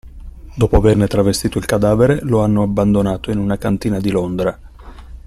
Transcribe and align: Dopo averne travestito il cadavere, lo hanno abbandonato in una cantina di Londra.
Dopo 0.55 0.77
averne 0.77 1.05
travestito 1.05 1.59
il 1.59 1.67
cadavere, 1.67 2.21
lo 2.23 2.41
hanno 2.41 2.63
abbandonato 2.63 3.29
in 3.29 3.37
una 3.37 3.59
cantina 3.59 3.99
di 3.99 4.09
Londra. 4.09 4.59